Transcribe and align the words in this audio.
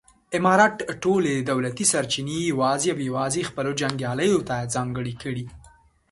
امارت 0.37 0.75
ټولې 1.03 1.33
دولتي 1.49 1.85
سرچینې 1.93 2.37
یوازې 2.51 2.87
او 2.93 2.99
یوازې 3.09 3.47
خپلو 3.49 3.71
جنګیالیو 3.81 4.39
ته 4.49 4.55
ځانګړې 4.73 5.13
کړې. 5.23 5.45